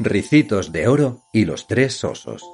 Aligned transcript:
Ricitos 0.00 0.72
de 0.72 0.88
Oro 0.88 1.20
y 1.32 1.44
los 1.44 1.68
Tres 1.68 2.02
Osos. 2.02 2.44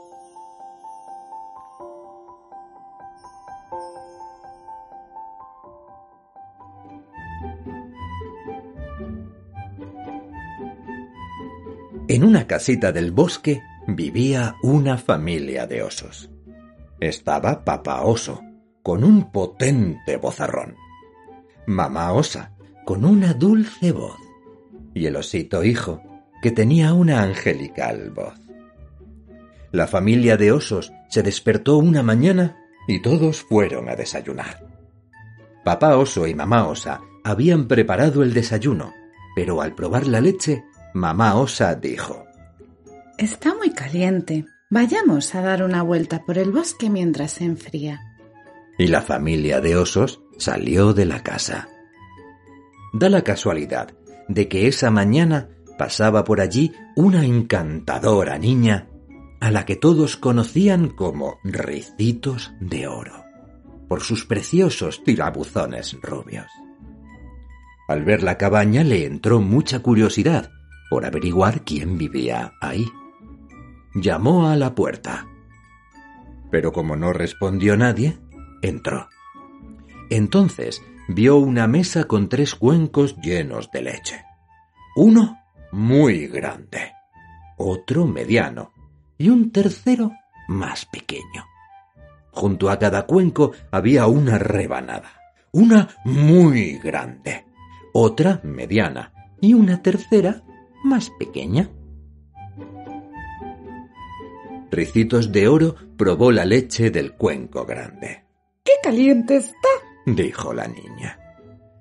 En 12.09 12.25
una 12.25 12.46
casita 12.46 12.93
del 12.93 13.11
bosque 13.11 13.62
vivía 13.86 14.57
una 14.62 14.98
familia 14.98 15.66
de 15.66 15.82
osos. 15.82 16.30
Estaba 17.00 17.64
papá 17.64 18.02
oso, 18.02 18.43
con 18.82 19.02
un 19.02 19.32
potente 19.32 20.18
bozarrón. 20.18 20.77
Mamá 21.66 22.12
osa, 22.12 22.52
con 22.84 23.07
una 23.07 23.32
dulce 23.32 23.93
voz. 23.93 24.18
Y 24.93 25.07
el 25.07 25.16
osito 25.16 25.64
hijo, 25.64 26.02
que 26.41 26.50
tenía 26.50 26.93
una 26.93 27.23
angelical 27.23 28.10
voz. 28.10 28.34
La 29.73 29.87
familia 29.87 30.37
de 30.37 30.52
osos 30.52 30.92
se 31.09 31.23
despertó 31.23 31.78
una 31.78 32.02
mañana 32.02 32.56
y 32.88 33.01
todos 33.02 33.42
fueron 33.42 33.88
a 33.88 33.96
desayunar. 33.96 34.66
Papá 35.65 35.96
oso 35.96 36.27
y 36.27 36.34
mamá 36.34 36.66
osa 36.66 37.01
habían 37.23 37.68
preparado 37.68 38.23
el 38.23 38.32
desayuno, 38.32 38.92
pero 39.37 39.60
al 39.60 39.74
probar 39.74 40.06
la 40.06 40.20
leche, 40.20 40.65
mamá 40.95 41.37
osa 41.37 41.74
dijo 41.74 42.24
Está 43.18 43.54
muy 43.54 43.70
caliente. 43.70 44.46
Vayamos 44.70 45.34
a 45.34 45.43
dar 45.43 45.62
una 45.62 45.82
vuelta 45.82 46.24
por 46.24 46.38
el 46.38 46.52
bosque 46.52 46.88
mientras 46.88 47.32
se 47.32 47.45
enfría. 47.45 48.01
Y 48.79 48.87
la 48.87 49.02
familia 49.02 49.60
de 49.60 49.77
osos 49.77 50.23
salió 50.38 50.95
de 50.95 51.04
la 51.04 51.23
casa. 51.23 51.68
Da 52.93 53.10
la 53.10 53.23
casualidad 53.23 53.93
de 54.29 54.48
que 54.48 54.66
esa 54.68 54.91
mañana 54.91 55.48
pasaba 55.80 56.25
por 56.25 56.43
allí 56.43 56.75
una 56.95 57.25
encantadora 57.25 58.37
niña 58.37 58.91
a 59.41 59.51
la 59.51 59.65
que 59.65 59.77
todos 59.77 60.18
conocían 60.18 60.91
como 60.91 61.38
Ricitos 61.43 62.52
de 62.60 62.87
Oro, 62.87 63.24
por 63.88 64.03
sus 64.03 64.27
preciosos 64.27 65.03
tirabuzones 65.04 65.97
rubios. 66.03 66.49
Al 67.88 68.04
ver 68.04 68.22
la 68.22 68.37
cabaña 68.37 68.84
le 68.84 69.06
entró 69.06 69.41
mucha 69.41 69.78
curiosidad 69.78 70.50
por 70.91 71.06
averiguar 71.06 71.65
quién 71.65 71.97
vivía 71.97 72.53
ahí. 72.60 72.84
Llamó 73.94 74.50
a 74.50 74.56
la 74.56 74.75
puerta. 74.75 75.28
Pero 76.50 76.72
como 76.72 76.94
no 76.94 77.15
respondió 77.15 77.78
nadie, 77.78 78.19
entró. 78.60 79.09
Entonces 80.10 80.82
vio 81.09 81.38
una 81.38 81.66
mesa 81.66 82.04
con 82.04 82.28
tres 82.28 82.54
cuencos 82.54 83.16
llenos 83.22 83.71
de 83.71 83.81
leche. 83.81 84.25
Uno 84.94 85.40
muy 85.72 86.26
grande, 86.26 86.93
otro 87.56 88.06
mediano 88.06 88.72
y 89.19 89.28
un 89.28 89.50
tercero 89.53 90.12
más 90.49 90.87
pequeño. 90.87 91.44
Junto 92.32 92.71
a 92.71 92.78
cada 92.78 93.06
cuenco 93.06 93.53
había 93.71 94.06
una 94.06 94.38
rebanada, 94.38 95.12
una 95.53 95.88
muy 96.04 96.78
grande, 96.78 97.44
otra 97.93 98.41
mediana 98.44 99.12
y 99.41 99.54
una 99.54 99.82
tercera 99.82 100.43
más 100.84 101.10
pequeña. 101.19 101.69
Ricitos 104.71 105.32
de 105.32 105.48
Oro 105.48 105.75
probó 105.97 106.31
la 106.31 106.44
leche 106.44 106.91
del 106.91 107.15
cuenco 107.15 107.66
grande. 107.66 108.25
¡Qué 108.65 108.72
caliente 108.82 109.37
está! 109.37 109.69
dijo 110.06 110.54
la 110.54 110.69
niña. 110.69 111.19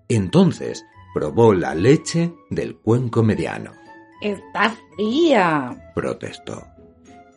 Entonces 0.08 0.86
probó 1.14 1.54
la 1.54 1.76
leche 1.76 2.34
del 2.50 2.78
cuenco 2.78 3.23
mediano. 3.23 3.79
Está 4.22 4.75
fría, 4.95 5.92
protestó. 5.95 6.67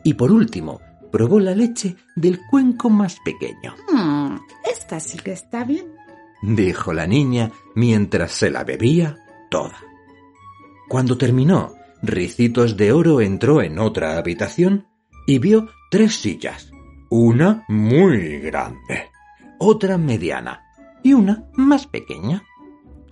Y 0.04 0.14
por 0.14 0.32
último, 0.32 0.80
probó 1.12 1.38
la 1.38 1.54
leche 1.54 1.96
del 2.16 2.40
cuenco 2.50 2.90
más 2.90 3.18
pequeño. 3.24 3.76
Mm, 3.92 4.36
esta 4.68 4.98
sí 4.98 5.18
que 5.18 5.32
está 5.32 5.64
bien, 5.64 5.86
dijo 6.42 6.92
la 6.92 7.06
niña 7.06 7.52
mientras 7.74 8.32
se 8.32 8.50
la 8.50 8.64
bebía 8.64 9.16
toda. 9.50 9.76
Cuando 10.88 11.16
terminó, 11.16 11.74
Ricitos 12.02 12.76
de 12.76 12.92
Oro 12.92 13.20
entró 13.20 13.62
en 13.62 13.78
otra 13.78 14.18
habitación 14.18 14.88
y 15.26 15.38
vio 15.38 15.68
tres 15.90 16.16
sillas, 16.16 16.72
una 17.10 17.64
muy 17.68 18.40
grande, 18.40 19.10
otra 19.60 19.98
mediana 19.98 20.64
y 21.04 21.12
una 21.12 21.44
más 21.54 21.86
pequeña. 21.86 22.42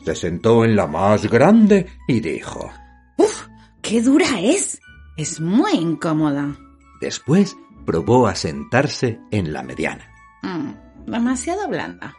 Se 0.05 0.15
sentó 0.17 0.65
en 0.65 0.75
la 0.75 0.87
más 0.87 1.31
grande 1.31 1.87
y 2.09 2.21
dijo 2.21 2.69
¡Uf! 3.17 3.47
¡Qué 3.83 4.03
dura 4.03 4.41
es! 4.41 4.81
Es 5.17 5.41
muy 5.41 5.73
incómoda. 5.73 6.57
Después 7.01 7.57
probó 7.85 8.27
a 8.27 8.35
sentarse 8.35 9.21
en 9.31 9.53
la 9.53 9.63
mediana. 9.63 10.09
Mm, 10.43 11.11
demasiado 11.11 11.69
blanda. 11.69 12.15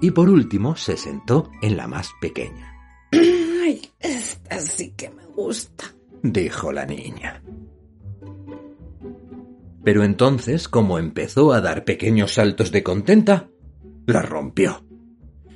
Y 0.00 0.10
por 0.10 0.28
último 0.28 0.76
se 0.76 0.96
sentó 0.96 1.50
en 1.62 1.76
la 1.76 1.86
más 1.86 2.10
pequeña. 2.20 2.74
Ay, 3.12 3.90
esta 4.00 4.58
sí 4.60 4.92
que 4.96 5.10
me 5.10 5.26
gusta, 5.26 5.84
dijo 6.22 6.72
la 6.72 6.86
niña. 6.86 7.42
Pero 9.84 10.02
entonces, 10.02 10.68
como 10.68 10.98
empezó 10.98 11.52
a 11.52 11.60
dar 11.60 11.84
pequeños 11.84 12.34
saltos 12.34 12.72
de 12.72 12.82
contenta, 12.82 13.48
la 14.06 14.22
rompió. 14.22 14.84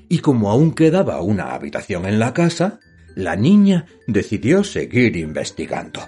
Y 0.09 0.19
como 0.19 0.51
aún 0.51 0.73
quedaba 0.73 1.23
una 1.23 1.55
habitación 1.55 2.07
en 2.07 2.19
la 2.19 2.35
casa, 2.35 2.81
la 3.19 3.35
niña 3.35 3.85
decidió 4.07 4.63
seguir 4.63 5.17
investigando. 5.17 6.01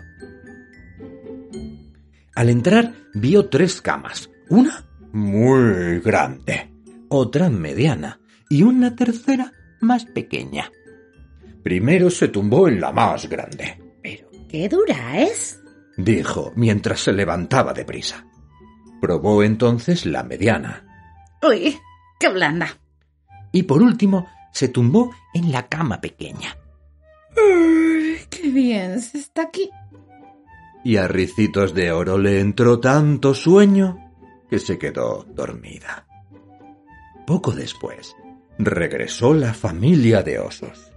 Al 2.36 2.48
entrar 2.48 2.94
vio 3.14 3.48
tres 3.48 3.82
camas, 3.82 4.30
una 4.48 4.86
muy 5.12 5.98
grande, 5.98 6.72
otra 7.08 7.50
mediana 7.50 8.20
y 8.48 8.62
una 8.62 8.94
tercera 8.94 9.52
más 9.80 10.04
pequeña. 10.04 10.70
Primero 11.64 12.10
se 12.10 12.28
tumbó 12.28 12.68
en 12.68 12.80
la 12.80 12.92
más 12.92 13.28
grande. 13.28 13.82
¿Pero 14.00 14.30
qué 14.48 14.68
dura 14.68 15.20
es? 15.20 15.60
dijo 15.96 16.52
mientras 16.54 17.00
se 17.00 17.12
levantaba 17.12 17.72
deprisa. 17.72 18.24
Probó 19.00 19.42
entonces 19.42 20.06
la 20.06 20.22
mediana. 20.22 20.86
¡Uy! 21.42 21.76
¡Qué 22.20 22.28
blanda! 22.28 22.68
Y 23.50 23.64
por 23.64 23.82
último 23.82 24.28
se 24.52 24.68
tumbó 24.68 25.10
en 25.34 25.50
la 25.50 25.66
cama 25.66 26.00
pequeña. 26.00 26.54
¡Uy! 27.36 28.18
¡Qué 28.28 28.48
bien 28.50 29.00
se 29.00 29.18
está 29.18 29.42
aquí! 29.42 29.70
Y 30.84 30.96
a 30.96 31.08
Ricitos 31.08 31.74
de 31.74 31.92
Oro 31.92 32.18
le 32.18 32.40
entró 32.40 32.80
tanto 32.80 33.34
sueño 33.34 34.10
que 34.48 34.58
se 34.58 34.78
quedó 34.78 35.24
dormida. 35.28 36.06
Poco 37.26 37.52
después, 37.52 38.16
regresó 38.58 39.34
la 39.34 39.54
familia 39.54 40.22
de 40.22 40.38
osos. 40.38 40.90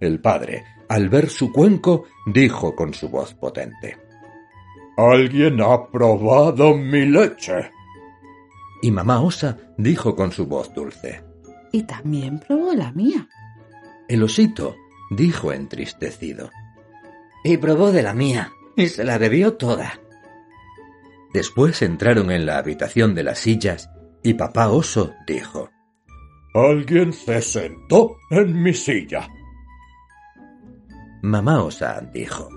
El 0.00 0.20
padre, 0.20 0.64
al 0.88 1.08
ver 1.08 1.30
su 1.30 1.50
cuenco, 1.50 2.04
dijo 2.26 2.74
con 2.76 2.94
su 2.94 3.08
voz 3.08 3.34
potente. 3.34 3.96
Alguien 4.96 5.60
ha 5.60 5.90
probado 5.90 6.76
mi 6.76 7.06
leche. 7.06 7.70
Y 8.82 8.90
mamá 8.90 9.20
osa 9.20 9.56
dijo 9.76 10.14
con 10.14 10.30
su 10.30 10.46
voz 10.46 10.72
dulce. 10.74 11.24
Y 11.72 11.82
también 11.82 12.38
probó 12.38 12.72
la 12.74 12.92
mía. 12.92 13.28
El 14.08 14.22
osito 14.22 14.76
dijo 15.16 15.52
entristecido. 15.52 16.50
Y 17.42 17.56
probó 17.56 17.92
de 17.92 18.02
la 18.02 18.14
mía, 18.14 18.52
y 18.76 18.88
se 18.88 19.04
la 19.04 19.18
bebió 19.18 19.54
toda. 19.54 20.00
Después 21.32 21.82
entraron 21.82 22.30
en 22.30 22.46
la 22.46 22.58
habitación 22.58 23.14
de 23.14 23.24
las 23.24 23.40
sillas 23.40 23.90
y 24.22 24.34
papá 24.34 24.68
oso 24.68 25.12
dijo. 25.26 25.68
Alguien 26.54 27.12
se 27.12 27.42
sentó 27.42 28.16
en 28.30 28.62
mi 28.62 28.72
silla. 28.72 29.28
Mamá 31.22 31.62
osa 31.62 32.00
dijo. 32.12 32.48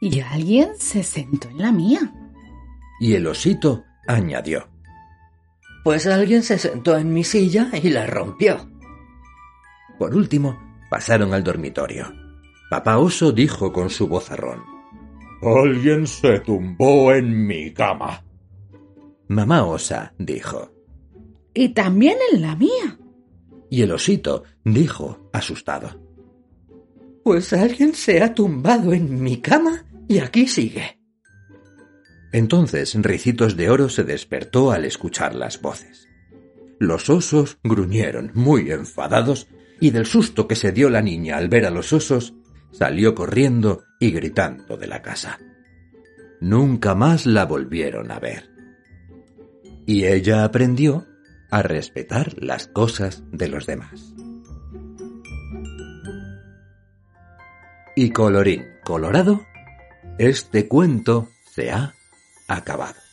Y 0.00 0.20
alguien 0.20 0.70
se 0.78 1.02
sentó 1.02 1.48
en 1.50 1.58
la 1.58 1.70
mía. 1.70 2.00
Y 3.00 3.14
el 3.14 3.26
osito 3.26 3.84
añadió. 4.06 4.68
Pues 5.84 6.06
alguien 6.06 6.42
se 6.42 6.58
sentó 6.58 6.96
en 6.96 7.12
mi 7.12 7.24
silla 7.24 7.70
y 7.72 7.90
la 7.90 8.06
rompió. 8.06 8.70
Por 9.98 10.14
último, 10.14 10.67
pasaron 10.90 11.34
al 11.34 11.44
dormitorio. 11.44 12.12
Papá 12.70 12.98
oso 12.98 13.32
dijo 13.32 13.72
con 13.72 13.90
su 13.90 14.08
vozarrón. 14.08 14.62
Alguien 15.42 16.06
se 16.06 16.40
tumbó 16.40 17.12
en 17.12 17.46
mi 17.46 17.72
cama. 17.72 18.24
Mamá 19.28 19.64
osa 19.64 20.12
dijo. 20.18 20.72
Y 21.54 21.70
también 21.70 22.18
en 22.32 22.42
la 22.42 22.56
mía. 22.56 22.98
Y 23.70 23.82
el 23.82 23.92
osito 23.92 24.44
dijo, 24.64 25.30
asustado. 25.32 26.00
Pues 27.22 27.52
alguien 27.52 27.94
se 27.94 28.22
ha 28.22 28.34
tumbado 28.34 28.92
en 28.92 29.22
mi 29.22 29.40
cama 29.40 29.84
y 30.08 30.18
aquí 30.18 30.46
sigue. 30.46 30.98
Entonces 32.32 32.94
Ricitos 32.94 33.56
de 33.56 33.70
Oro 33.70 33.88
se 33.88 34.04
despertó 34.04 34.70
al 34.70 34.84
escuchar 34.84 35.34
las 35.34 35.60
voces. 35.60 36.08
Los 36.78 37.10
osos 37.10 37.58
gruñeron 37.62 38.30
muy 38.34 38.70
enfadados 38.70 39.48
y 39.80 39.90
del 39.90 40.06
susto 40.06 40.48
que 40.48 40.56
se 40.56 40.72
dio 40.72 40.90
la 40.90 41.02
niña 41.02 41.36
al 41.36 41.48
ver 41.48 41.66
a 41.66 41.70
los 41.70 41.92
osos, 41.92 42.34
salió 42.70 43.14
corriendo 43.14 43.84
y 44.00 44.10
gritando 44.10 44.76
de 44.76 44.86
la 44.86 45.02
casa. 45.02 45.38
Nunca 46.40 46.94
más 46.94 47.26
la 47.26 47.44
volvieron 47.44 48.10
a 48.10 48.18
ver. 48.18 48.50
Y 49.86 50.04
ella 50.04 50.44
aprendió 50.44 51.06
a 51.50 51.62
respetar 51.62 52.34
las 52.42 52.66
cosas 52.68 53.22
de 53.32 53.48
los 53.48 53.66
demás. 53.66 54.14
Y 57.96 58.10
colorín 58.10 58.64
colorado, 58.84 59.40
este 60.18 60.68
cuento 60.68 61.28
se 61.50 61.70
ha 61.70 61.94
acabado. 62.46 63.07